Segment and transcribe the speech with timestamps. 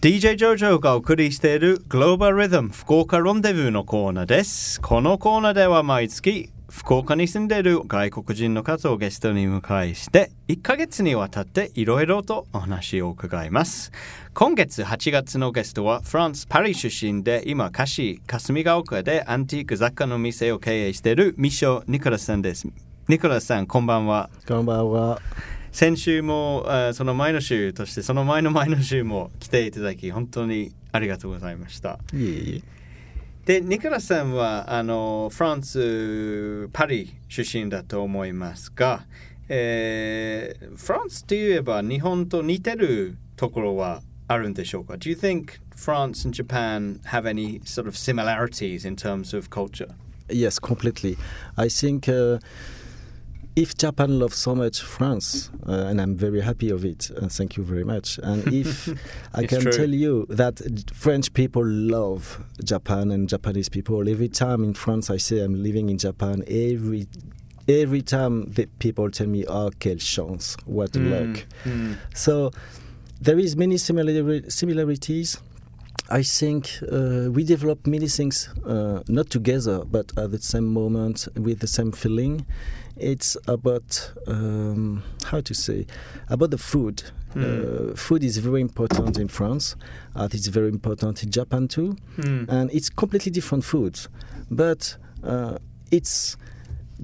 [0.00, 4.80] DJ ジョジョがお送りしているグローバルリズム福岡ロンデブーのコーナーです。
[4.80, 13.92] このコーナーでは毎月福岡に住んでいる外国人の方をゲストに迎えして1ヶ月にわたっていろいろとお話を伺います。
[14.32, 22.66] 今月8月のゲストはフランス・パリ出身で今歌詞霞ヶ丘でアンティーク雑貨の店を経営しているミショ・ニコラスさんです。
[23.06, 24.30] ニコラスさんこんばんは。
[24.48, 25.20] こんばんは。
[25.72, 32.80] 先週もあその前の週としてその前の前の週も来ていただき本当にありがとうございましたいえいえ。
[33.46, 39.06] でニコラスさんはあのフランスパリ出身だと思いますが、
[39.48, 49.88] えー、フランスといえば日本と似てるところはあるんでしょうか？Do you think France and Japan have any sort of similarities in terms of culture?
[50.28, 51.16] Yes, completely.
[51.56, 52.38] I think uh,
[53.56, 57.56] if Japan loves so much France, uh, and I'm very happy of it, uh, thank
[57.56, 58.18] you very much.
[58.22, 58.88] And if
[59.34, 59.72] I can true.
[59.72, 60.60] tell you that
[60.94, 65.90] French people love Japan and Japanese people, every time in France I say I'm living
[65.90, 67.06] in Japan, every
[67.68, 71.96] every time the people tell me, "Oh, quelle chance, what luck." Mm.
[72.14, 72.52] So
[73.20, 75.38] there is many similar- similarities.
[76.12, 81.28] I think uh, we develop many things uh, not together, but at the same moment
[81.36, 82.46] with the same feeling.
[83.00, 85.86] It's about um, how to say
[86.28, 87.02] about the food.
[87.36, 89.76] Uh, food is very important in France.
[90.16, 92.48] Uh, it's very important in Japan too, Mm.
[92.48, 94.08] and it's completely different foods,
[94.50, 95.56] but uh,
[95.92, 96.36] it's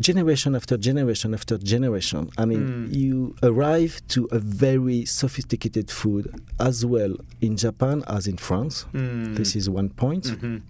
[0.00, 2.28] generation after generation after generation.
[2.36, 2.94] I mean, Mm.
[2.96, 8.84] you arrive to a very sophisticated food as well in Japan as in France.
[8.92, 9.36] Mm.
[9.36, 10.24] This is one point.
[10.24, 10.62] Mhm.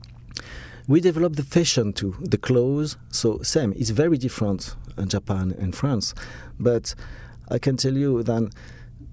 [0.87, 2.97] We develop the fashion too, the clothes.
[3.11, 4.77] So same, it's very different
[5.08, 6.14] Japan and France.
[6.60, 6.94] But
[7.50, 8.52] I can tell you that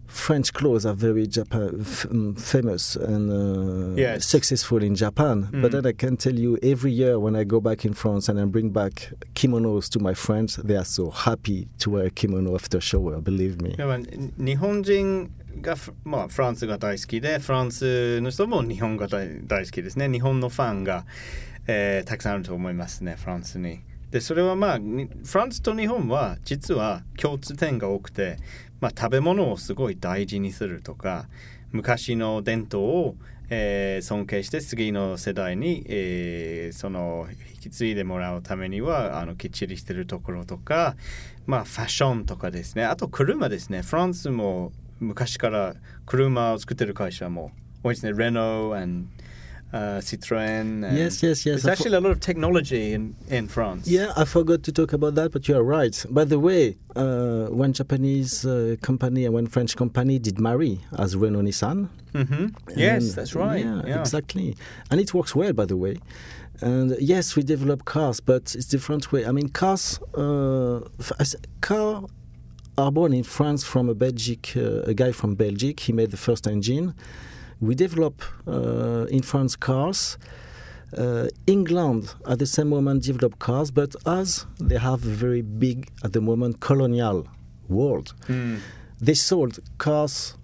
[0.07, 4.25] French clothes are very Japan f- um, famous and uh, Yes.
[4.27, 5.49] successful in Japan.
[5.53, 5.61] Mm.
[5.63, 8.41] But then I can tell you, every year when I go back in France and
[8.41, 12.55] I bring back kimonos to my friends, they are so happy to wear a kimono
[12.55, 13.21] after shower.
[13.21, 13.75] Believe me.
[13.77, 15.31] やっぱ日本人
[15.61, 21.05] がフ,、まあ、フランスが大好きでフランスの人も日本が大大好きですね日本のファンが、
[21.67, 23.81] えーたくさんあると思いますねフランスに
[24.14, 28.38] でそれはまあフランスと日本は実は共通点が多くて、
[28.80, 31.26] まあ、食べ物をすごい大事にするとか
[31.72, 33.16] 昔の伝統を、
[33.50, 40.96] えー尊敬して次の世代に、えーその引き継いでもらうためにはあのきっちりしてるところとか
[41.48, 42.86] まあファッションとかですね。
[42.86, 43.82] あと車ですね。
[43.82, 45.74] フランスも昔から
[46.06, 47.52] 車を作ってる会社も
[47.84, 48.14] 多いですね。
[48.16, 49.08] レノ and、
[49.74, 51.64] uh, Citroën and Yes, yes, yes.
[51.64, 54.72] there's I fo- actually a lot of technology in, in France Yeah, I forgot to
[54.72, 56.06] talk about that, but you are right.
[56.10, 61.16] By the way, uh, one Japanese uh, company and one French company did marry as
[61.16, 61.90] Renault Nissan.
[62.14, 62.48] hmm
[62.78, 64.00] yes that's right Yeah, yeah.
[64.00, 64.56] exactly.
[64.92, 65.96] And it works well, by the way.
[66.62, 69.26] And yes, we develop cars, but it's different way.
[69.26, 70.82] I mean, cars, uh,
[71.62, 72.06] car
[72.78, 75.74] are born in France from a Belgic, uh, a guy from Belgium.
[75.80, 76.94] He made the first engine.
[77.64, 80.18] We develop uh, in France cars.
[80.98, 85.78] Uh, England at the same moment develop cars, but as they have a very big
[86.04, 87.26] at the moment colonial
[87.70, 88.60] world, Mm.
[89.02, 90.36] they sold cars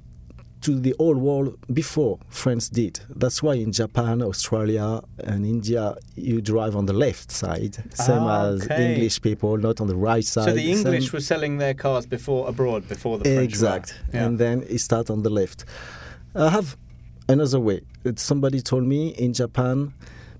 [0.61, 2.99] to the whole world before France did.
[3.21, 8.47] That's why in Japan, Australia, and India, you drive on the left side, same Ah,
[8.47, 8.67] as.
[8.69, 10.45] English people, not on the right side.
[10.49, 13.87] so the English Same- were selling their cars before abroad before the French exact.
[14.13, 14.25] Yeah.
[14.25, 15.63] and then it start on the left.
[16.35, 16.75] I have
[17.29, 17.81] another way.
[18.15, 19.93] Somebody told me in Japan,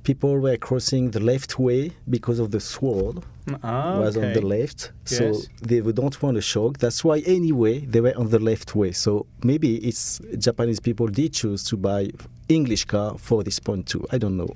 [0.03, 3.23] people were crossing the left way because of the sword
[3.63, 6.77] ah, was on the left, so they don't want a shock.
[6.79, 8.91] That's why anyway they were on the left way.
[8.91, 12.09] So maybe it's Japanese people did choose to buy
[12.49, 14.05] English car for this point too.
[14.11, 14.55] I don't know.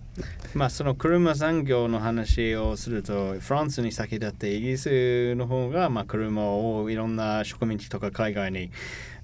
[0.56, 8.72] まあその車産業の話をするとフランスに先立ってイギリスの方がまあ車をいろんな植民地とか海外に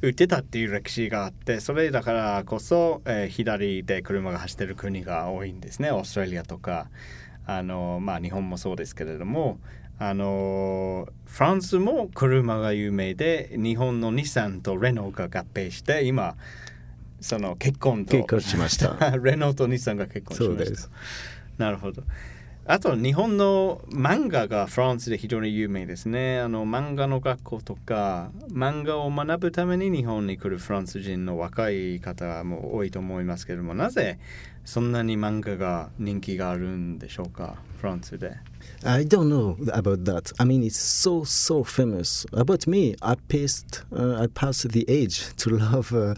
[0.02, 6.89] 売ってたっていう歴史があってそれだからこそ、えー左で車が走ってる国が多いんですねオーストラリアとか
[7.45, 9.60] あの、まあ、日本もそうですけれども
[9.98, 16.36] あのフランスも車が有名で日本の日産とレノが合併して今
[17.21, 20.89] その結婚と結婚しました レノーと日産が結婚しましたそうです。
[21.57, 22.04] なるほど。
[22.71, 26.39] あと日本の漫画がフランスで非常に有名ですね。
[26.39, 34.19] あの漫画の学校とか漫画を学ぶために日本に来るフランス人の若い方も多いと思いますけれどもなぜ
[34.66, 38.36] そんなに漫画が人気があるんでしょうかフランスで。
[38.83, 40.31] I don't know about that.
[40.38, 42.25] I mean, it's so so famous.
[42.33, 46.13] About me, I passed uh, I passed the age to love uh,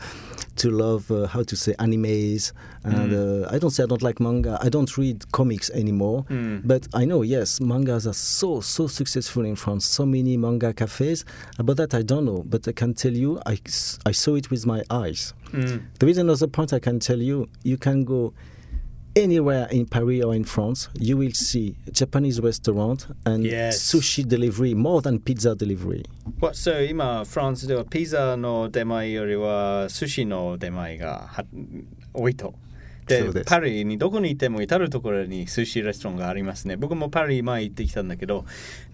[0.58, 2.52] to love uh, how to say animes,
[2.84, 4.60] and uh, I don't say I don't like manga.
[4.62, 6.26] I don't read comics anymore.
[6.30, 6.41] Mm.
[6.65, 9.87] But I know yes, mangas are so so successful in France.
[9.87, 11.25] So many manga cafes.
[11.59, 12.43] About that, I don't know.
[12.45, 15.35] But I can tell you, I s- I saw it with my eyes.
[15.53, 17.49] うん、 There is another point I can tell you.
[17.65, 18.33] You can go
[19.15, 20.91] anywhere in Paris or in France.
[20.99, 23.79] You will see Japanese restaurant and Yes.
[23.81, 26.05] sushi delivery more than pizza delivery.
[26.41, 31.45] What, so 今フランスではピザの出前よりは寿司の出前がは
[32.13, 32.55] 多いと。
[33.34, 36.78] でパリにどこにいても至る所に寿司レストランがありますね。
[36.78, 38.46] 僕もパリ前行ってきたんだけど、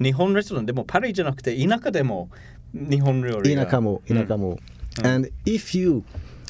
[0.02, 2.30] 日本レストランでもパリじゃなくて田舎でも
[2.74, 3.66] 日本料理が。
[3.66, 4.60] 田舎も田舎も。
[5.04, 6.04] And if you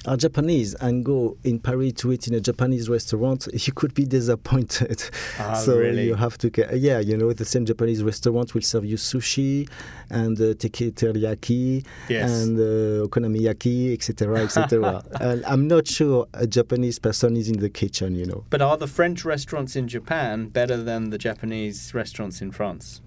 [0.07, 4.06] are Japanese and go in Paris to eat in a Japanese restaurant, you could be
[4.06, 5.04] disappointed.
[5.39, 6.06] Ah, so really?
[6.07, 9.69] you have to, yeah, you know, the same Japanese restaurant will serve you sushi
[10.09, 12.31] and uh, teke teriyaki Yes.
[12.44, 15.04] and uh, okonomiyaki, etc., etc.
[15.21, 18.45] and I'm not sure a Japanese person is in the kitchen, you know.
[18.50, 23.01] But are the French restaurants in Japan better than the Japanese restaurants in France?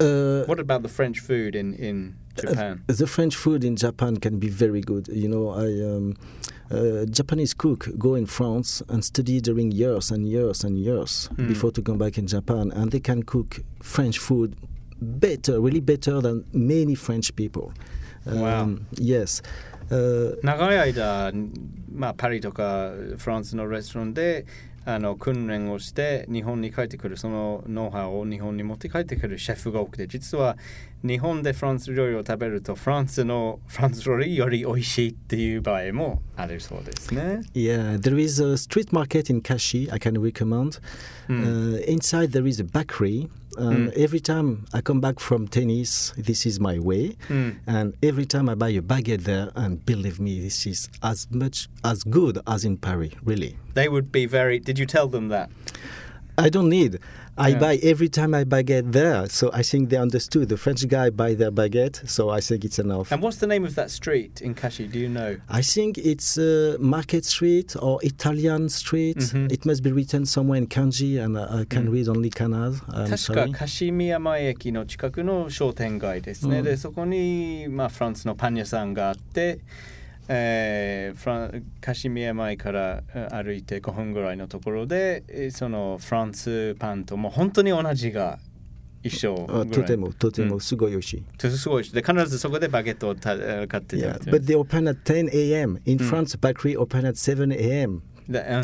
[0.00, 2.81] Uh, What about the French food in, in Japan?
[2.87, 5.07] The French food in Japan can be very good.
[5.07, 6.15] You know, I um,
[6.71, 11.47] uh, Japanese cook go in France and study during years and years and years Mm.
[11.47, 14.55] before to come back in Japan, and they can cook French food
[14.99, 17.71] better, really better than many French people.
[18.25, 18.77] Wow.
[18.93, 19.41] Yes.
[19.91, 21.33] Uh, 長い間、
[21.93, 24.45] まあ、パリとかフランスのレストランで
[24.88, 30.56] あの訓練をして日本に帰ってくるそのノウハウを日本に持って帰ってくるシェフが多くて実は
[31.04, 37.42] 日本でフランス料理を食べるとフランスのフランス料理より美味しいっていう場合もあるそうですね。
[37.52, 40.80] yeah, there is a street market in Kashi I can recommend.
[41.28, 43.28] Uh, inside there is a bakery.
[43.58, 43.92] Um, Mm.
[43.96, 47.16] Every time I come back from tennis, this is my way.
[47.28, 51.68] うん、And every time I buy a baguette there, and believe me, this is as much
[51.82, 53.56] as good as in Paris, really.
[53.74, 54.58] They would be very.
[54.60, 55.50] Did you tell them that?
[56.37, 56.99] I don't need.
[57.35, 57.59] I Yeah.
[57.59, 60.49] buy every time I baguette there, so I think they understood.
[60.49, 63.11] The French guy buy their baguette, so I think it's enough.
[63.11, 64.87] And what's the name of that street in Kashi?
[64.87, 65.37] Do you know?
[65.49, 69.17] I think it's uh, Market Street or Italian Street.
[69.17, 69.51] Mhm.
[69.51, 71.91] It must be written somewhere in kanji, and I, I can Mm.
[71.93, 72.81] read only kanas.
[72.89, 73.51] I'm 確 sorry.
[73.51, 79.59] かカ宮前駅の近くの商店街ですね、うんでそこに、まあ、フランスのパン屋さんがあって、
[80.28, 88.38] えーフランカシミヤ前からえー歩いて5分ぐらいのところでえーそのフランスパンともう本当に同じが
[89.02, 91.24] 一緒とてもとてうんもすごい美味しい。
[91.38, 95.80] とすごいしで必ずそこでバゲットをたえー買って食 Yeah, but they open at 10 a.m.
[95.86, 96.08] In Mm.
[96.08, 98.02] France, bakery open at 7 a.m.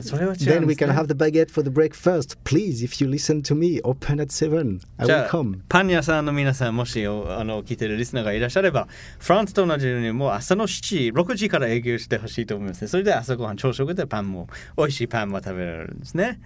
[0.02, 2.36] それは違うんです、ね、Then we can have the baguette for the breakfast.
[2.44, 4.80] Please, if you listen to me, open at 7.
[4.98, 5.60] I じ will come.
[5.68, 8.88] パン屋さんの皆さんもしおあの聞いてるリスナーがいらっしゃれば
[9.18, 16.40] フランスと同じようにもう朝の7時6時から営業してほしいと思いますねそれで朝ごはん朝食でパンも美味しいパンも食べられるんですね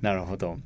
[0.00, 0.58] なるほど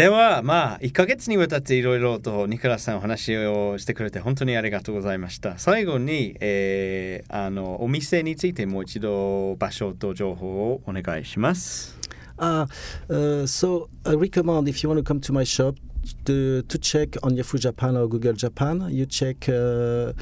[0.00, 11.98] ではまあ1ヶ月にわたっていろいろとニコラスさんお話をしてくれて本当にありがとうございました最後に、えーあのお店についてもう一度場所と情報をお願いします
[12.38, 12.66] Ah,
[13.10, 15.76] uh, so I recommend if you want to come to my shop
[16.24, 18.88] to, to check on Yahoo Japan or Google Japan.
[18.88, 20.14] You check uh,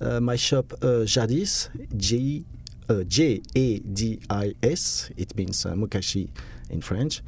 [0.00, 2.42] uh, my shop uh, Jadis, J
[2.88, 5.10] uh, J A D I S.
[5.18, 6.30] It means uh, Mukashi
[6.70, 7.20] in French,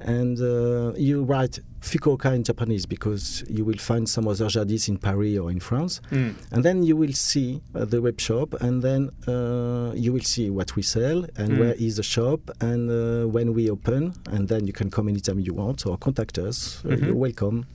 [0.00, 4.96] and uh, you write Fukuoka in Japanese because you will find some other Jadis in
[4.98, 6.00] Paris or in France.
[6.10, 10.50] うん、And then you will see uh, the web shop, and then uh, you will see
[10.50, 11.58] what we sell and Mm.
[11.58, 14.14] where is the shop and uh, when we open.
[14.30, 16.80] And then you can come anytime you want or contact us.
[16.84, 17.06] Mhm.
[17.06, 17.66] You're welcome.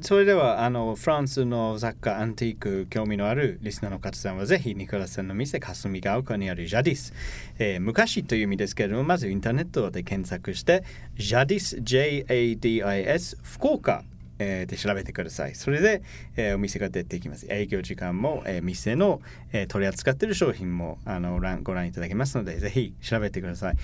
[0.00, 7.12] それではあのフランスの雑貨アンティーク興味のあるリスナーの方さんはぜひニコラスさんの店霞ヶ丘にあるジャディス、
[7.58, 10.84] えー昔という意味ですけれどもまずインターネットで検索して
[11.16, 14.04] ジャディス JADIS 福岡。
[14.41, 15.55] えーで調べてください。
[15.55, 16.01] それで、
[16.35, 17.47] えーお店が出てきます。
[17.49, 23.75] 営業時間も、えー店の、えー取り扱っている商品もあの覧ご覧いただけますので、ぜひ調べてください。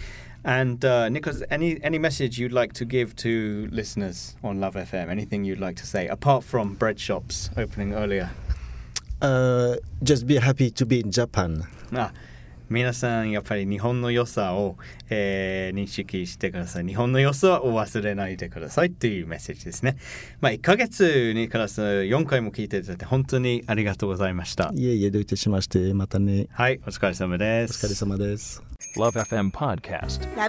[0.46, 5.10] And uh, Nicholas, any any message you'd like to give to listeners on Love FM?
[5.10, 8.30] Anything you'd like to say apart from bread shops opening earlier?
[9.22, 11.64] Uh, just be happy to be in Japan.
[11.94, 12.12] あ
[12.71, 14.77] 皆さんやっぱり日本の良さを、
[15.11, 16.87] えー認識してください。
[16.87, 19.97] 日本の良さを忘れないでくださいっていうメッセージですね。
[20.41, 24.71] まあ1ヶ月にから4回も聞いていただいて本当にありがとうございました。
[24.75, 25.95] いえいえどういたしまして。
[25.95, 26.47] またね。
[26.51, 28.63] はいお疲れ様でおす疲れ様です。
[28.97, 30.37] Love FM Podcast.
[30.37, 30.49] ラ